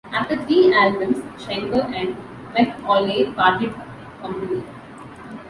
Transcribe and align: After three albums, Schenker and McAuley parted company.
After 0.11 0.35
three 0.35 0.73
albums, 0.73 1.17
Schenker 1.39 1.85
and 1.93 2.17
McAuley 2.55 3.35
parted 3.35 3.71
company. 4.19 4.63